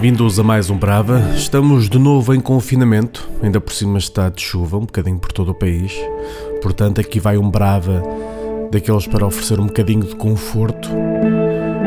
[0.00, 1.18] bem-vindos a mais um Brava.
[1.34, 5.50] Estamos de novo em confinamento, ainda por cima está de chuva, um bocadinho por todo
[5.50, 5.92] o país.
[6.62, 8.00] Portanto, aqui vai um Brava
[8.70, 10.88] daqueles para oferecer um bocadinho de conforto.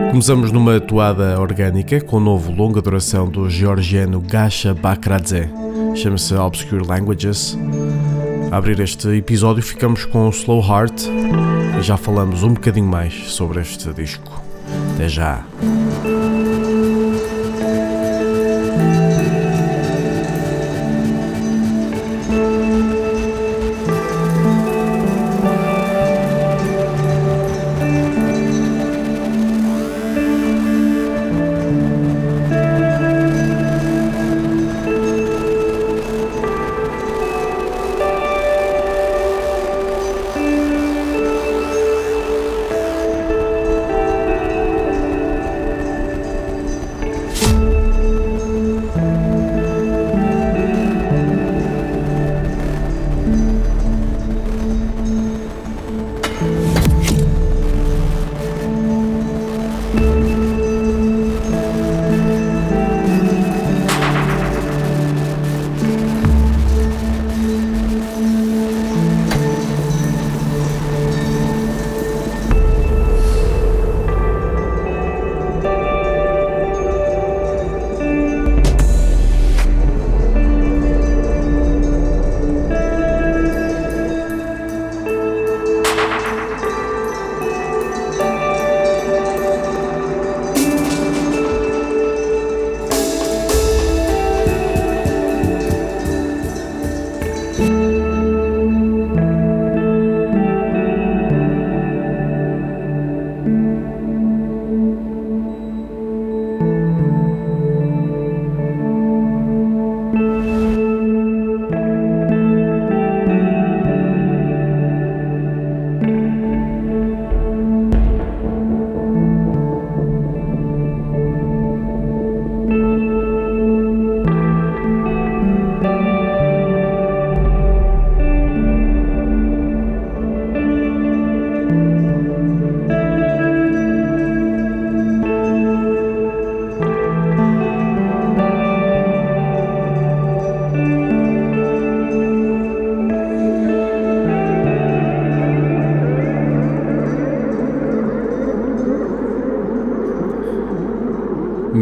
[0.09, 5.47] Começamos numa toada orgânica com o novo longa duração do georgiano Gasha Bakradze.
[5.95, 7.57] Chama-se Obscure Languages.
[8.51, 11.07] A abrir este episódio ficamos com Slow Heart
[11.79, 14.43] e já falamos um bocadinho mais sobre este disco.
[14.95, 15.45] Até já!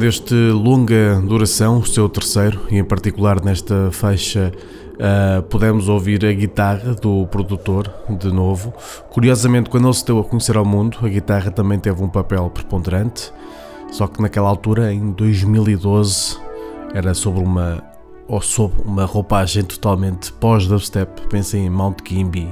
[0.10, 4.52] Deste longa duração, o seu terceiro, e em particular nesta faixa,
[4.96, 8.74] uh, podemos ouvir a guitarra do produtor de novo.
[9.12, 12.50] Curiosamente, quando ele se deu a conhecer ao mundo, a guitarra também teve um papel
[12.50, 13.32] preponderante,
[13.92, 16.40] só que naquela altura, em 2012,
[16.96, 17.84] era sobre uma
[18.28, 21.28] ou sob uma roupagem totalmente pós-dubstep.
[21.28, 22.52] Pensem em Mount Kimby,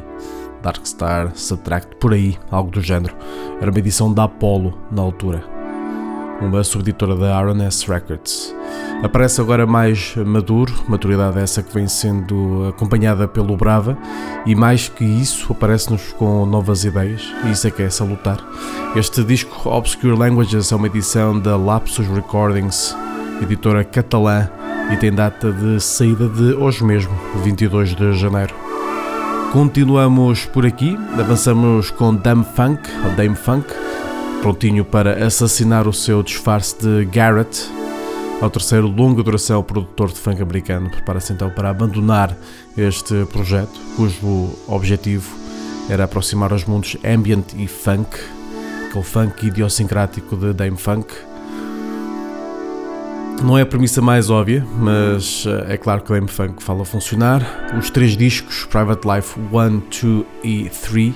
[0.61, 3.15] Darkstar, Subtract, por aí, algo do género.
[3.59, 5.56] Era uma edição da Apollo na altura
[6.41, 8.55] uma subeditora da RNS Records.
[9.03, 13.97] Aparece agora mais maduro, maturidade essa que vem sendo acompanhada pelo Brava,
[14.45, 18.39] e mais que isso, aparece-nos com novas ideias, e isso é que é salutar.
[18.95, 22.95] Este disco Obscure Languages é uma edição da Lapsus Recordings,
[23.41, 24.49] editora catalã,
[24.91, 28.55] e tem data de saída de hoje mesmo, 22 de janeiro.
[29.51, 33.67] Continuamos por aqui, avançamos com Dame Funk, ou Dame Funk,
[34.47, 37.69] prontinho para assassinar o seu disfarce de Garrett.
[38.41, 42.33] Ao terceiro longa duração, o produtor de funk americano prepara-se então para abandonar
[42.77, 45.35] este projeto, cujo objetivo
[45.89, 48.17] era aproximar os mundos ambient e funk,
[48.87, 51.13] aquele funk idiosincrático de Dame Funk.
[53.43, 57.41] Não é a premissa mais óbvia, mas eh, é claro que Dame Funk fala funcionar.
[57.77, 61.13] Os três discos, Private Life 1, 2 e 3,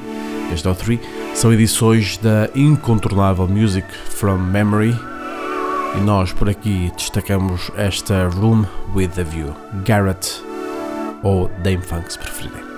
[0.53, 0.99] este é o 3,
[1.33, 4.95] são edições da incontornável Music from Memory
[5.97, 10.43] e nós por aqui destacamos esta Room with a View, Garrett
[11.23, 12.70] ou Dame Funk se preferirem.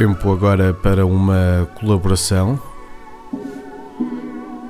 [0.00, 2.58] Tempo agora para uma colaboração.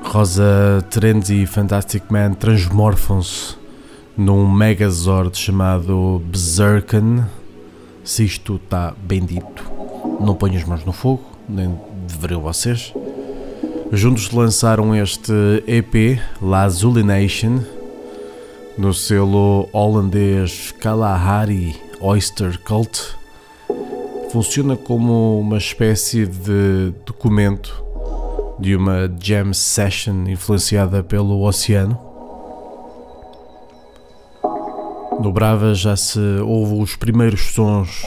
[0.03, 3.55] Rosa Terenzi e Fantastic Man transmorfam-se
[4.17, 7.25] num megazord chamado Berserken.
[8.03, 9.71] Se isto está bem dito,
[10.19, 11.79] não ponho as mãos no fogo, nem
[12.09, 12.93] deveriam vocês.
[13.93, 15.33] Juntos lançaram este
[15.65, 17.61] EP, Lazulination,
[18.77, 23.20] no selo holandês Kalahari Oyster Cult.
[24.33, 27.85] Funciona como uma espécie de documento
[28.61, 31.99] de uma jam session influenciada pelo oceano.
[35.21, 38.07] No Brava já se ouve os primeiros sons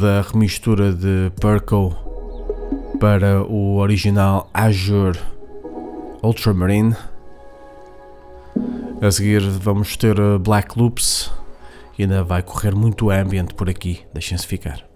[0.00, 1.94] da remistura de Perco
[2.98, 5.18] para o original Azure
[6.22, 6.96] Ultramarine.
[9.02, 11.30] A seguir vamos ter Black Loops
[11.98, 14.87] e ainda vai correr muito ambient por aqui, deixem-se ficar.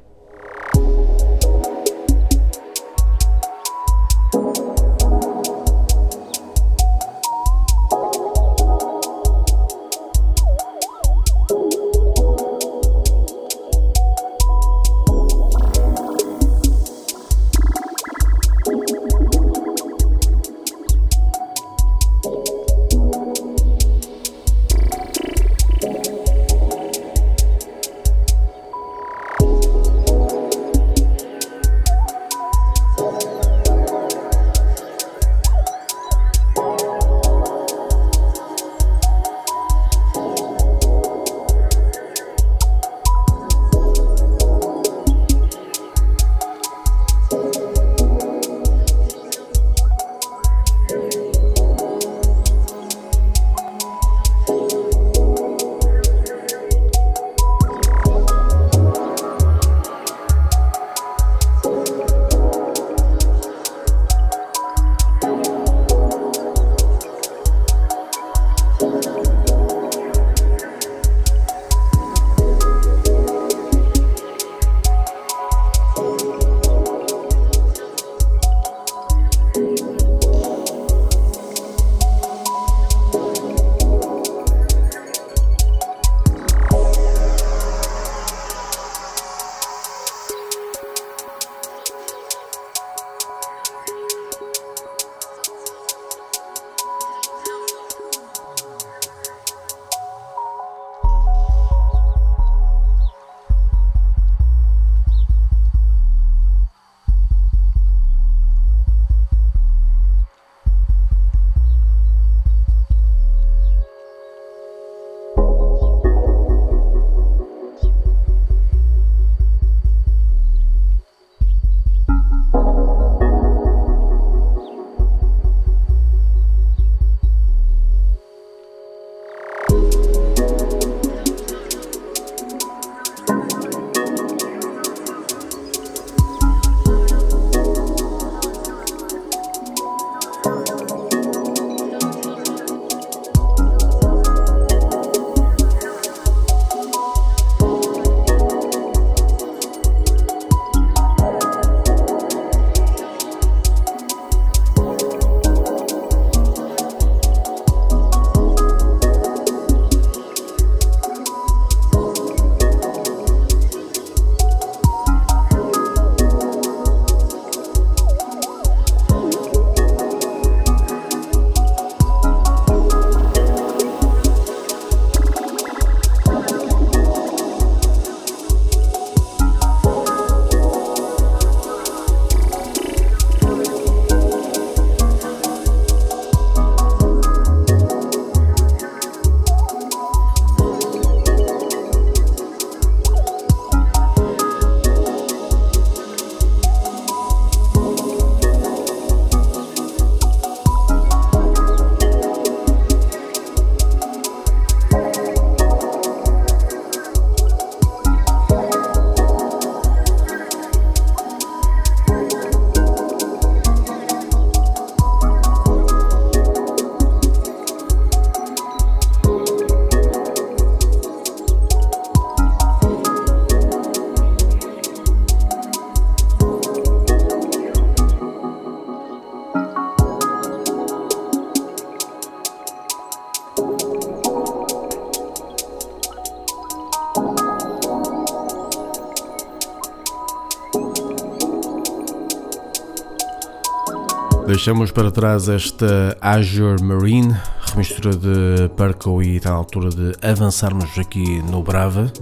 [244.46, 247.34] Deixamos para trás esta Azure Marine,
[247.70, 252.12] remistura de Perco e está na altura de avançarmos aqui no Brava.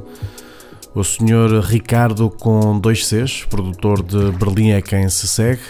[0.95, 5.63] O senhor Ricardo com dois Cs, produtor de Berlim é quem se segue.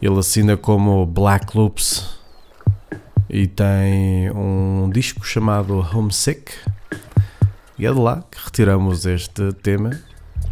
[0.00, 2.18] Ele assina como Black Loops
[3.28, 6.52] e tem um disco chamado Homesick.
[7.78, 9.90] E é de lá que retiramos este tema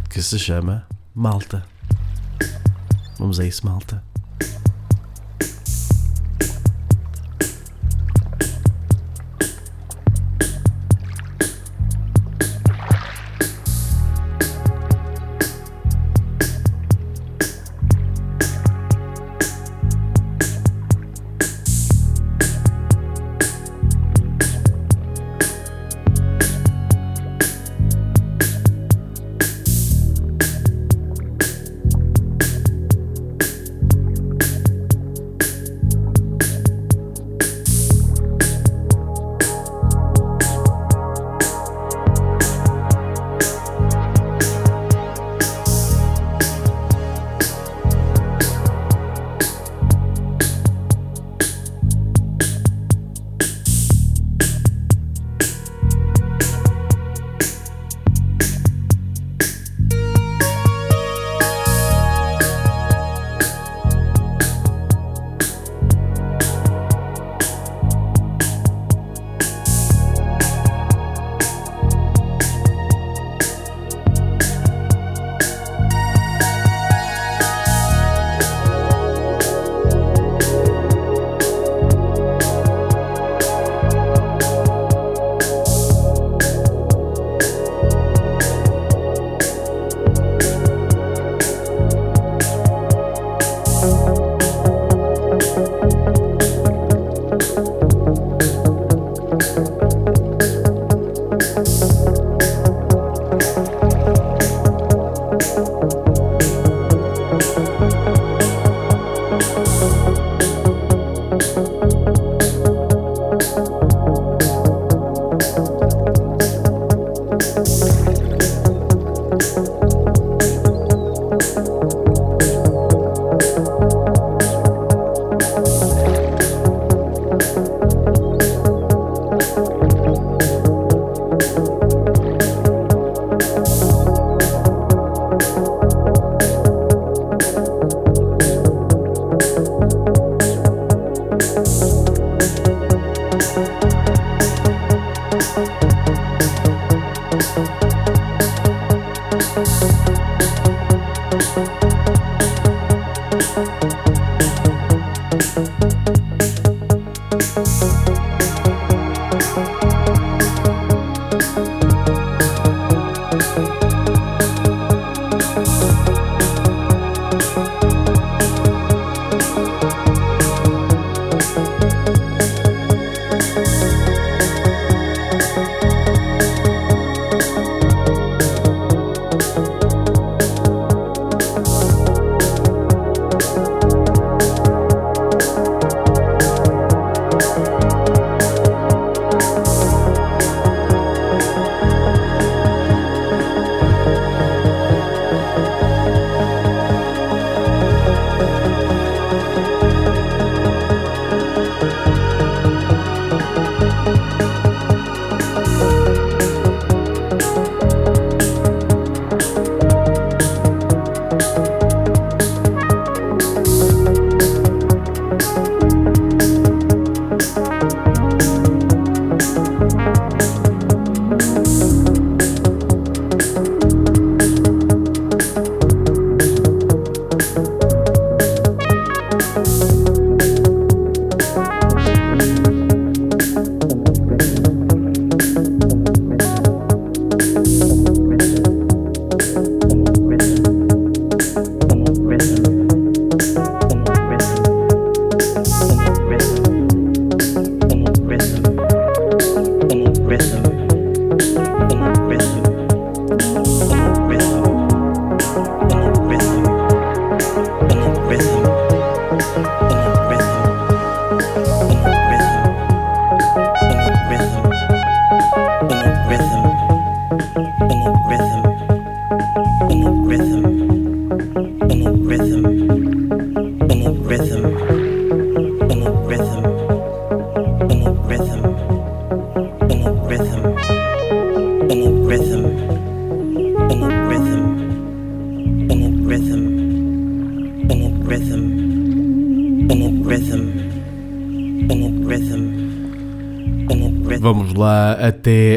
[0.09, 1.63] que se chama Malta.
[3.19, 4.08] Vamos a isso, Malta.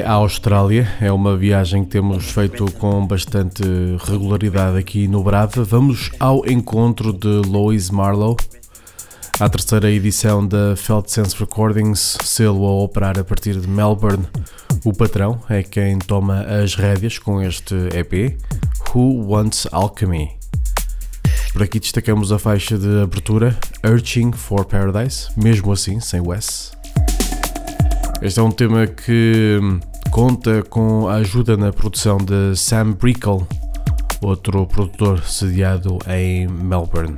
[0.04, 0.88] A Austrália.
[1.00, 3.62] É uma viagem que temos feito com bastante
[4.04, 5.64] regularidade aqui no Brava.
[5.64, 8.36] Vamos ao encontro de Lois Marlowe,
[9.40, 14.26] a terceira edição da Felt Sense Recordings, selo a operar a partir de Melbourne.
[14.84, 18.36] O patrão é quem toma as rédeas com este EP,
[18.94, 20.30] Who Wants Alchemy.
[21.52, 26.72] Por aqui destacamos a faixa de abertura Urging for Paradise, mesmo assim, sem o S.
[28.22, 29.58] Este é um tema que
[30.12, 33.46] conta com a ajuda na produção de Sam Brickle,
[34.20, 37.16] outro produtor sediado em Melbourne.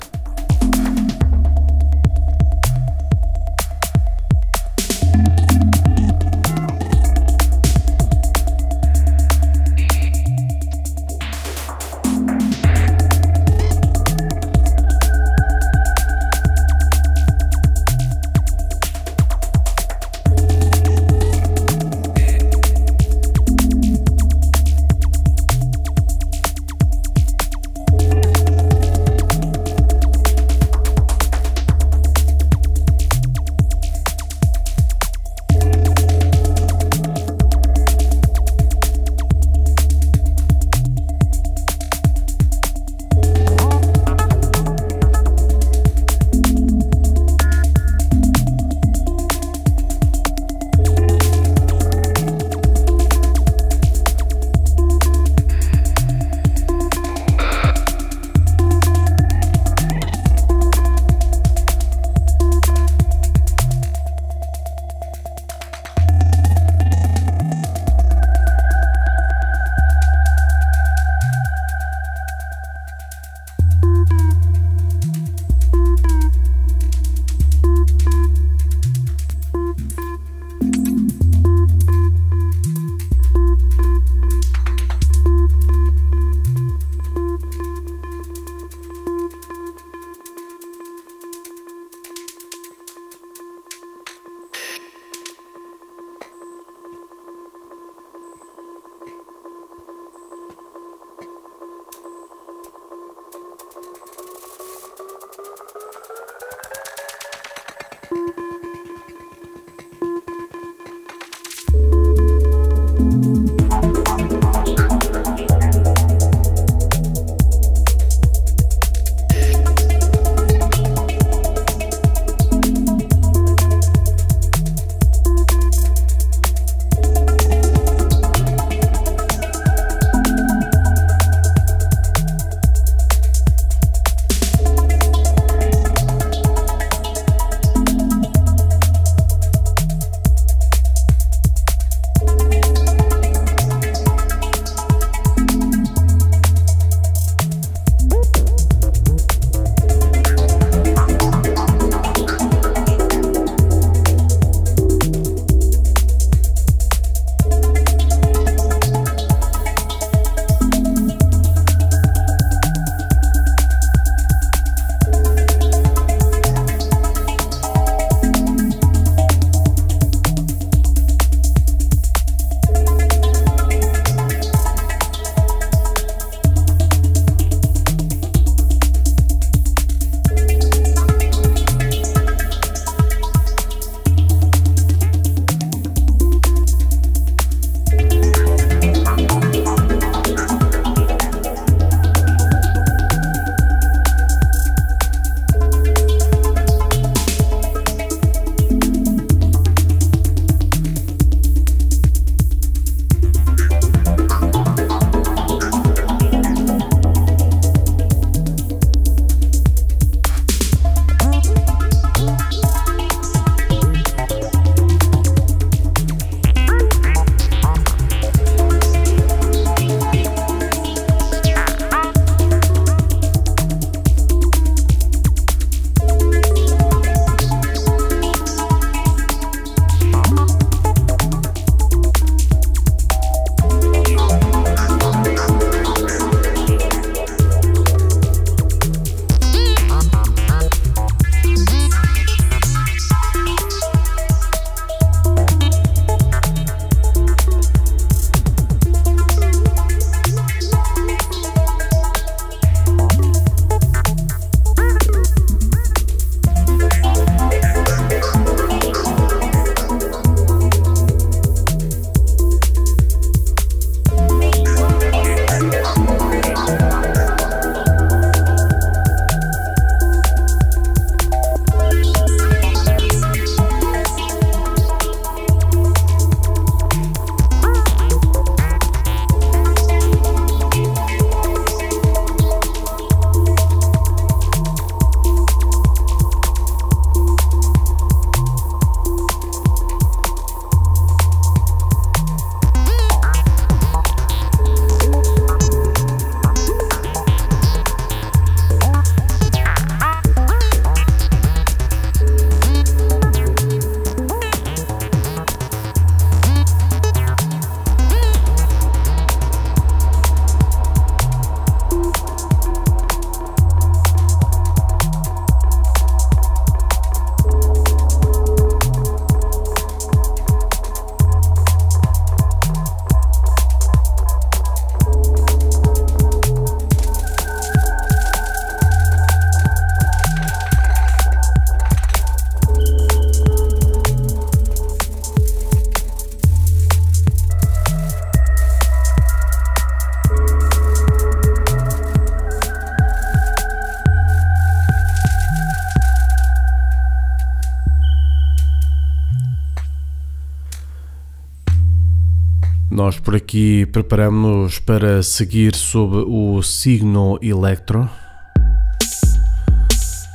[353.34, 358.08] Por aqui preparamos para seguir sob o signo Electro.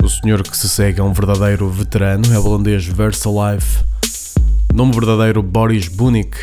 [0.03, 3.85] O senhor que se segue é um verdadeiro veterano, é o holandês Versalife,
[4.73, 6.37] nome verdadeiro Boris Bunik,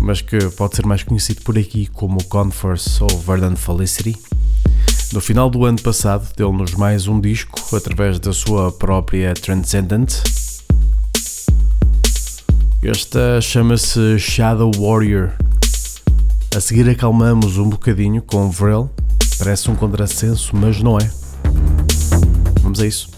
[0.00, 4.16] mas que pode ser mais conhecido por aqui como Converse ou Verdant Felicity.
[5.12, 10.12] No final do ano passado, deu-nos mais um disco através da sua própria Transcendent.
[12.82, 15.30] Esta chama-se Shadow Warrior.
[16.58, 18.90] A seguir acalmamos um bocadinho com Vril.
[19.38, 21.08] Parece um contrassenso, mas não é.
[22.60, 23.17] Vamos a isso.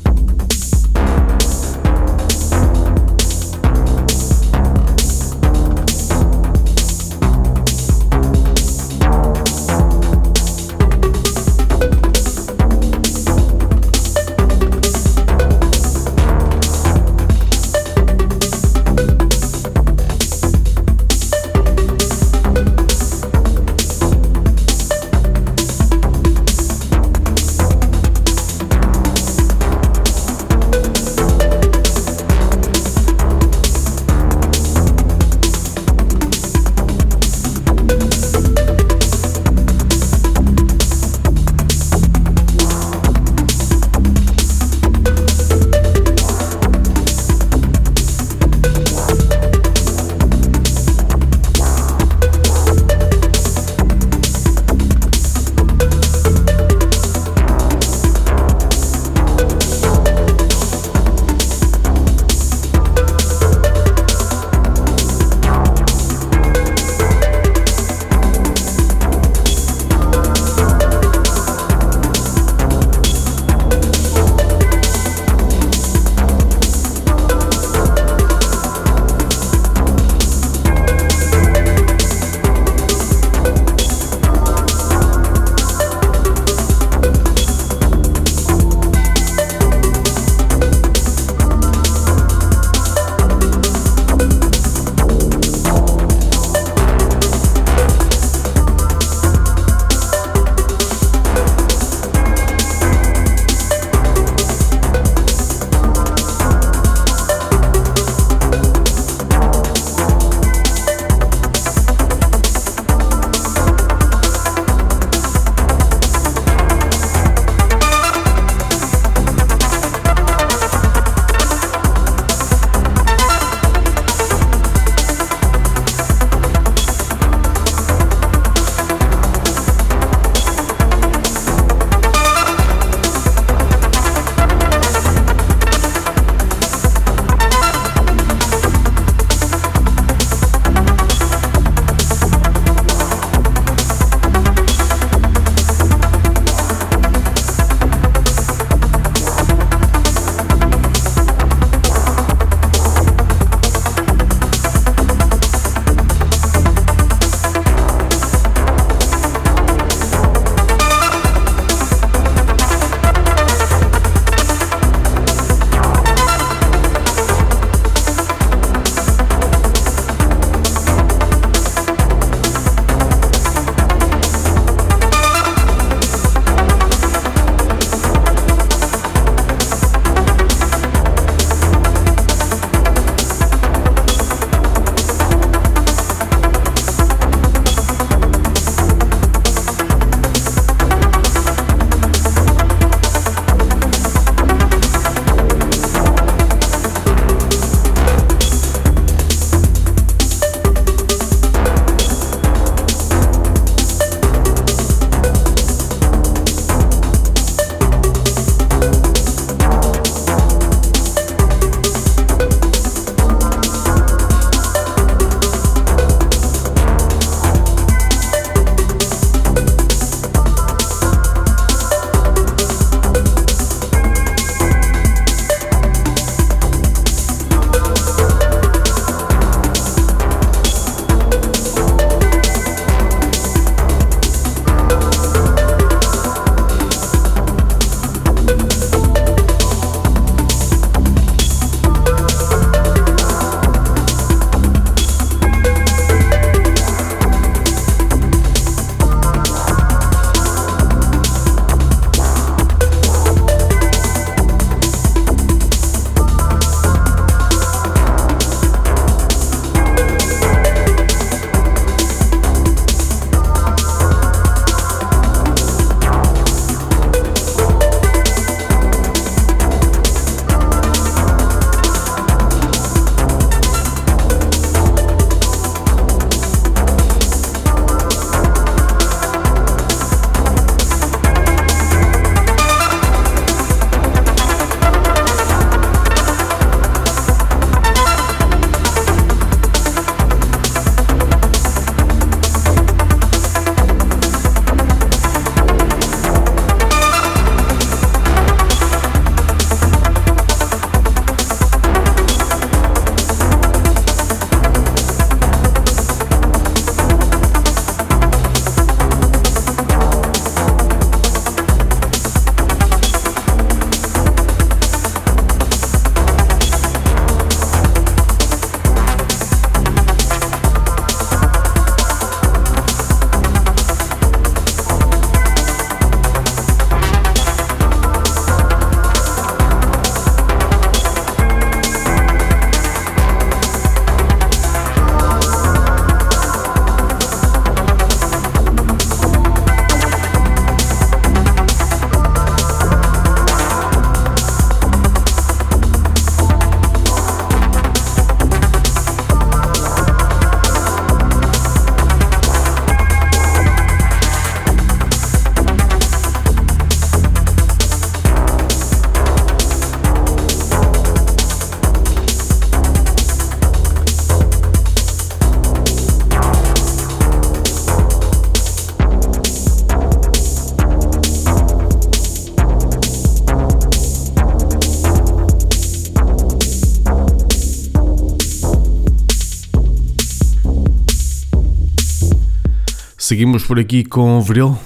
[383.31, 384.77] Seguimos por aqui com o Vril.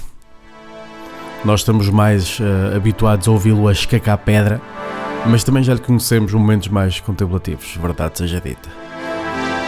[1.46, 4.60] Nós estamos mais uh, habituados a ouvi-lo a escacar pedra,
[5.26, 8.68] mas também já lhe conhecemos momentos mais contemplativos, verdade seja dita.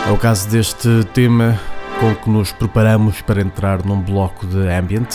[0.06, 1.58] É o caso deste tema
[1.98, 5.08] com que nos preparamos para entrar num bloco de ambient.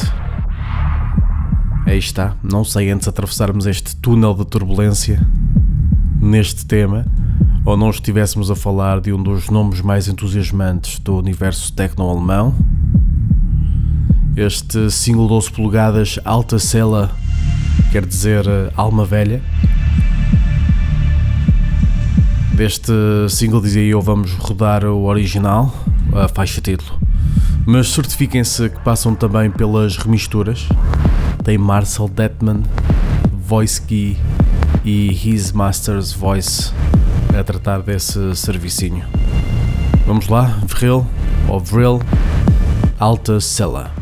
[1.86, 5.22] Aí está, não sei antes atravessarmos este túnel de turbulência
[6.20, 7.06] neste tema
[7.64, 12.56] ou não estivéssemos a falar de um dos nomes mais entusiasmantes do universo tecno-alemão,
[14.36, 17.12] este single 12 polegadas Alta Cela,
[17.92, 19.42] quer dizer eh, Alma Velha.
[22.54, 22.92] Deste
[23.30, 25.74] single, dizia eu, vamos rodar o original,
[26.14, 27.00] a faixa título.
[27.66, 30.68] Mas certifiquem-se que passam também pelas remisturas.
[31.44, 32.64] Tem Marcel Detman,
[33.32, 34.18] Voice Key
[34.86, 36.72] e His Master's Voice
[37.38, 39.04] a tratar desse servicinho.
[40.06, 41.06] Vamos lá, Vril,
[41.48, 42.02] ou Vril,
[43.00, 44.01] Alta Cela.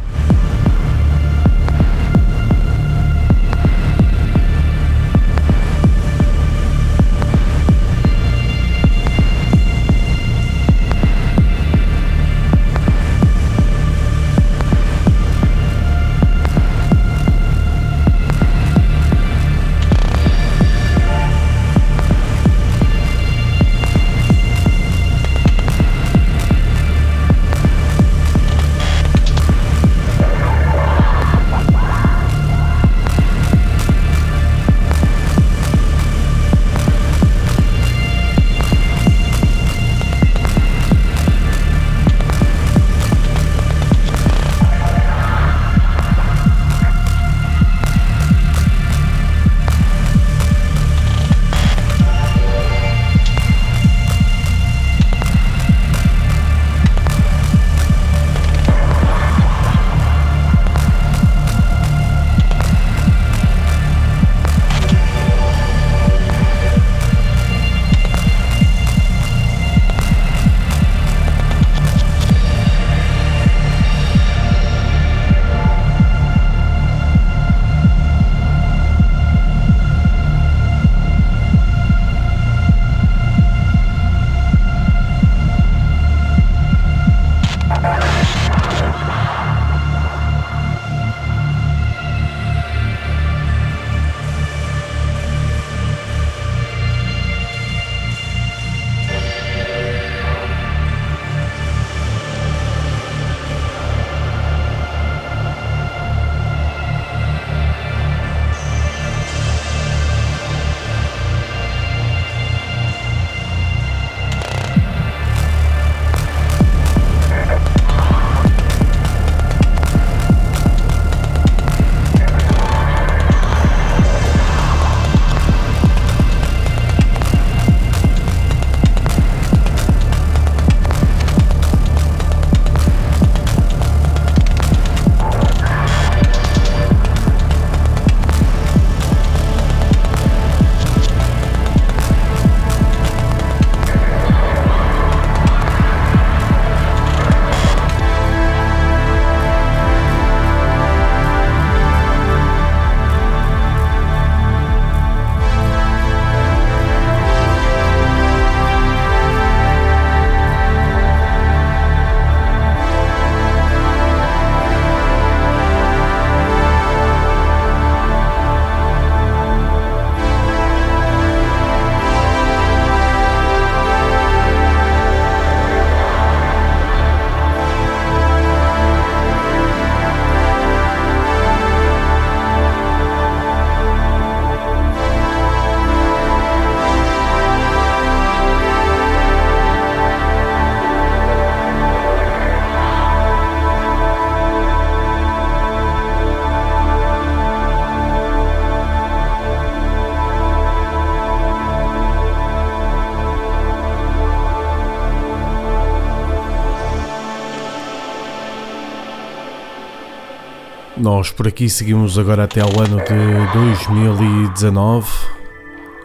[211.19, 215.05] Nós por aqui seguimos agora até ao ano de 2019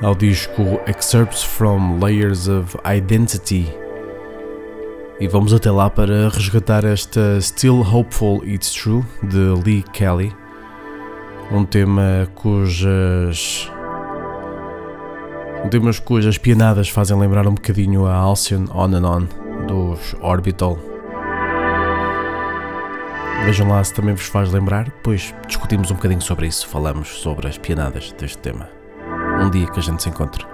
[0.03, 3.73] ao disco Excerpts from Layers of Identity
[5.21, 10.35] e vamos até lá para resgatar esta Still Hopeful It's True de Lee Kelly,
[11.53, 13.71] um tema cujas
[15.65, 19.29] um tema cujas pianadas fazem lembrar um bocadinho a Alcyon On and On
[19.69, 20.93] dos Orbital.
[23.45, 27.47] Vejam lá se também vos faz lembrar, depois discutimos um bocadinho sobre isso, falamos sobre
[27.47, 28.70] as pianadas deste tema.
[29.38, 30.54] Um dia que a gente se encontre.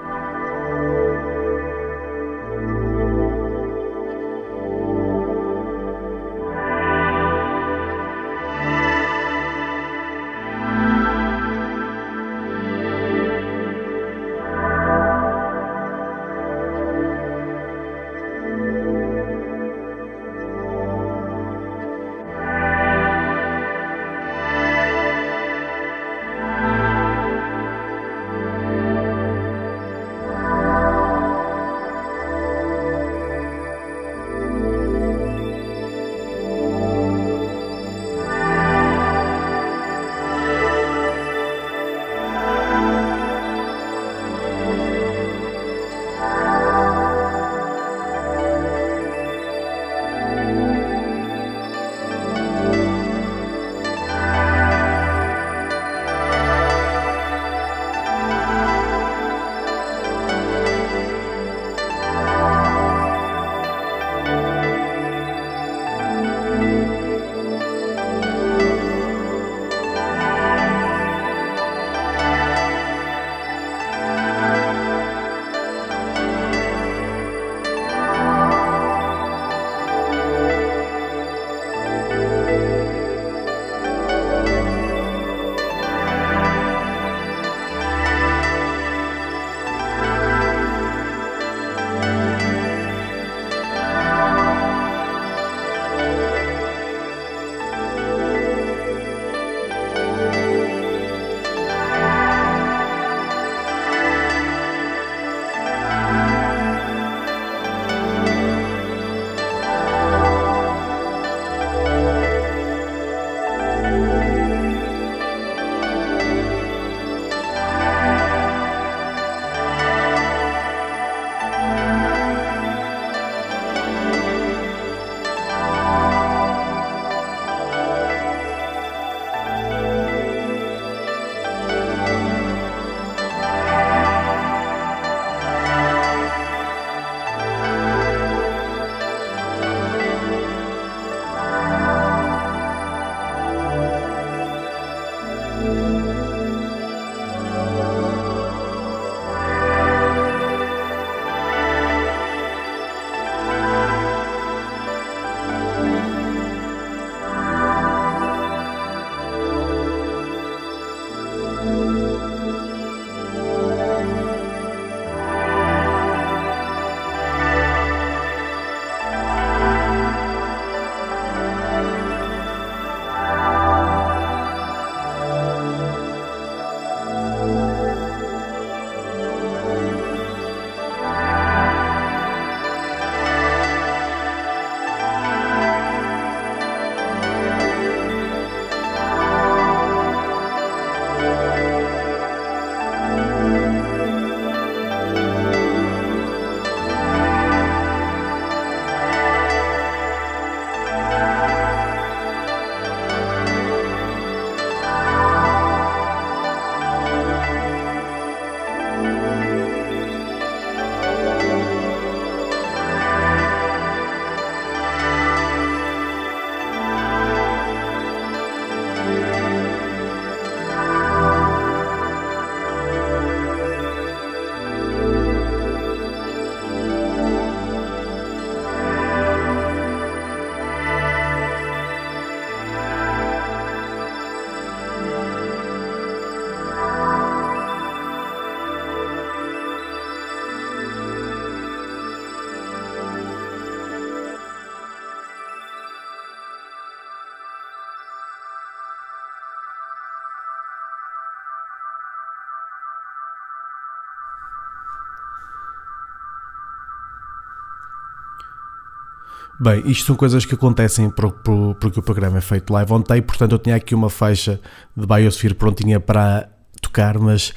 [259.63, 263.03] Bem, isto são coisas que acontecem por, por, porque o programa é feito live on
[263.03, 264.59] tape, portanto eu tinha aqui uma faixa
[264.97, 266.49] de Biosphere prontinha para
[266.81, 267.53] tocar, mas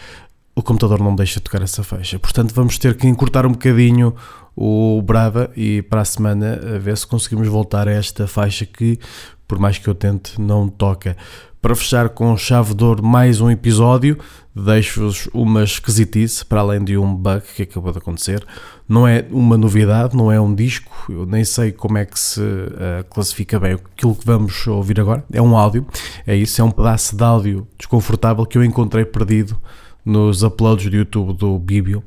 [0.53, 2.19] o computador não deixa tocar essa faixa.
[2.19, 4.13] Portanto vamos ter que encurtar um bocadinho
[4.53, 8.99] o Brava e para a semana a ver se conseguimos voltar a esta faixa que,
[9.47, 11.15] por mais que eu tente, não toca.
[11.63, 14.17] Para fechar com chave de ouro mais um episódio,
[14.53, 18.45] deixo-vos uma esquisitice, para além de um bug que acabou de acontecer.
[18.85, 22.41] Não é uma novidade, não é um disco, eu nem sei como é que se
[22.41, 25.23] uh, classifica bem aquilo que vamos ouvir agora.
[25.31, 25.87] É um áudio,
[26.27, 29.57] é isso, é um pedaço de áudio desconfortável que eu encontrei perdido
[30.03, 32.03] nos uploads do YouTube do Bíblia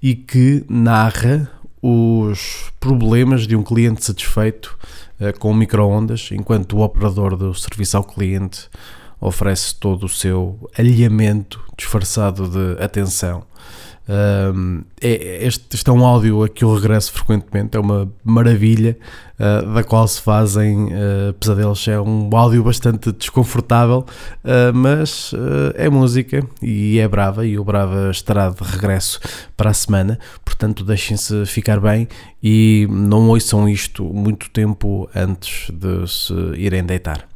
[0.00, 1.50] e que narra
[1.82, 4.78] os problemas de um cliente satisfeito
[5.20, 8.70] uh, com microondas, enquanto o operador do serviço ao cliente
[9.20, 13.44] oferece todo o seu alinhamento disfarçado de atenção.
[14.10, 18.98] Um, é, este, este é um áudio a que eu regresso frequentemente, é uma maravilha
[19.38, 21.86] uh, da qual se fazem uh, pesadelos.
[21.86, 24.04] É um áudio bastante desconfortável,
[24.44, 25.32] uh, mas
[25.76, 27.46] é música e é brava.
[27.46, 29.20] E o Brava estará de regresso
[29.56, 32.08] para a semana, portanto, deixem-se ficar bem
[32.42, 37.28] e não ouçam isto muito tempo antes de se irem deitar.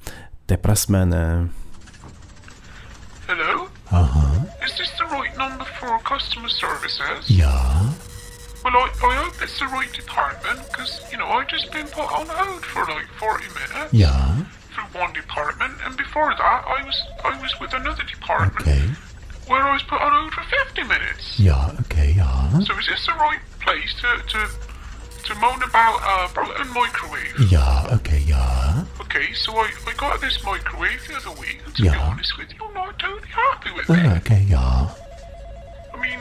[0.44, 1.63] Até para a semana.
[3.94, 4.64] Uh-huh.
[4.64, 7.30] Is this the right number for customer services?
[7.30, 7.92] Yeah.
[8.64, 12.08] Well, I, I hope it's the right department, because, you know, I've just been put
[12.10, 14.44] on hold for like 40 minutes Yeah.
[14.74, 18.82] through one department, and before that, I was I was with another department Okay.
[19.46, 21.38] where I was put on hold for 50 minutes.
[21.38, 21.70] Yeah.
[21.82, 22.14] Okay.
[22.16, 22.58] Yeah.
[22.60, 24.48] So is this the right place to, to,
[25.26, 26.00] to moan about
[26.30, 27.50] a broken microwave?
[27.50, 27.88] Yeah.
[27.96, 28.18] Okay.
[28.26, 28.84] Yeah.
[29.00, 32.52] Okay, so I, I got this microwave the other week, and to be honest with
[32.52, 34.06] you, I'm not totally happy with Oh, it.
[34.18, 34.42] okay.
[34.48, 34.90] Yeah.
[35.94, 36.18] I mean,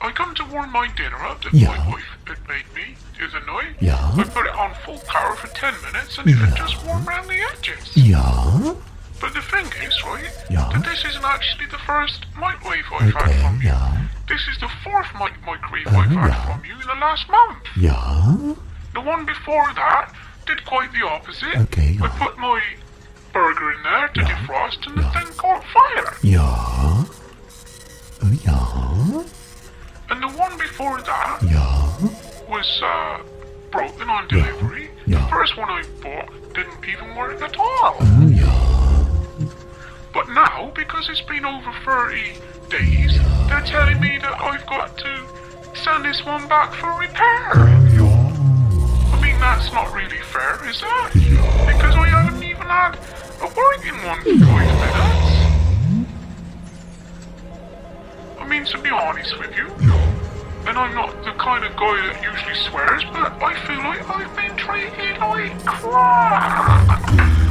[0.00, 1.68] I come to warm my dinner up that Yeah.
[1.76, 3.76] my wife had made me the other night.
[3.80, 3.96] Yeah.
[4.14, 7.40] I put it on full power for 10 minutes and it just warmed around the
[7.52, 7.96] edges.
[7.96, 8.74] Yeah.
[9.20, 10.68] But the thing is, right, Yeah.
[10.72, 13.40] that this isn't actually the first microwave I've had Okay.
[13.42, 13.68] from you.
[13.68, 13.96] Yeah.
[14.28, 16.44] This is the fourth mic- microwave Oh, I've had yeah.
[16.46, 17.58] from you in the last month.
[17.76, 18.54] Yeah.
[18.94, 20.12] The one before that
[20.46, 21.56] did quite the opposite.
[21.56, 22.04] Okay, yeah.
[22.04, 22.60] I put my
[23.32, 26.16] burger in there to defrost and the thing caught fire.
[26.22, 27.04] Yeah.
[28.22, 29.24] Oh, yeah.
[30.10, 32.08] And the one before that Yeah.
[32.48, 33.18] was uh,
[33.70, 34.90] broken on delivery.
[35.06, 35.18] Yeah.
[35.18, 37.96] The first one I bought didn't even work at all.
[38.00, 38.83] Oh, yeah.
[40.14, 42.34] But now, because it's been over 30
[42.70, 45.26] days, they're telling me that I've got to
[45.74, 47.50] send this one back for repair.
[47.52, 51.10] I mean, that's not really fair, is that?
[51.66, 52.96] Because I haven't even had
[53.42, 55.34] a working one for five minutes.
[58.38, 59.66] I mean, to be honest with you,
[60.68, 64.36] and I'm not the kind of guy that usually swears, but I feel like I've
[64.36, 67.43] been treated like crap.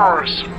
[0.00, 0.49] curse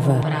[0.00, 0.39] Brava.